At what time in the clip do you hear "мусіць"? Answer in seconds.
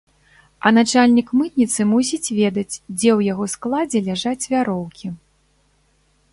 1.91-2.33